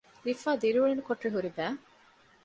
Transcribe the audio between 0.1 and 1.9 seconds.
ރިފާ ދިރިއުޅުނު ކޮޓަރި ހުރި ބައި